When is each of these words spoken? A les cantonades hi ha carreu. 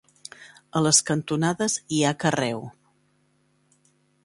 A 0.79 0.81
les 0.85 1.01
cantonades 1.09 1.77
hi 1.97 2.01
ha 2.03 2.15
carreu. 2.25 2.65